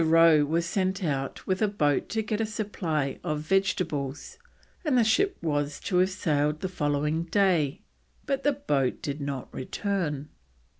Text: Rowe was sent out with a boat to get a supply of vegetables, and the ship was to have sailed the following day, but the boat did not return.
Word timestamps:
Rowe 0.03 0.45
was 0.45 0.65
sent 0.65 1.03
out 1.03 1.45
with 1.45 1.61
a 1.61 1.67
boat 1.67 2.09
to 2.09 2.23
get 2.23 2.41
a 2.41 2.45
supply 2.47 3.19
of 3.23 3.41
vegetables, 3.41 4.39
and 4.83 4.97
the 4.97 5.03
ship 5.03 5.37
was 5.43 5.79
to 5.81 5.97
have 5.97 6.09
sailed 6.09 6.61
the 6.61 6.69
following 6.69 7.25
day, 7.25 7.81
but 8.25 8.41
the 8.41 8.53
boat 8.53 9.03
did 9.03 9.21
not 9.21 9.53
return. 9.53 10.29